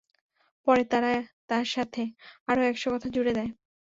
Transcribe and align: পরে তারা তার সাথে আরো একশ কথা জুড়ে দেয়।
পরে 0.67 0.83
তারা 0.91 1.11
তার 1.49 1.65
সাথে 1.67 2.01
আরো 2.47 2.61
একশ 2.61 2.83
কথা 2.93 3.07
জুড়ে 3.09 3.33
দেয়। 3.35 3.51